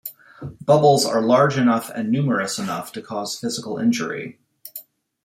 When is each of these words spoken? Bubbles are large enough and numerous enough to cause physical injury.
Bubbles 0.65 1.05
are 1.05 1.21
large 1.21 1.59
enough 1.59 1.91
and 1.91 2.09
numerous 2.09 2.57
enough 2.57 2.91
to 2.93 3.03
cause 3.03 3.39
physical 3.39 3.77
injury. 3.77 4.39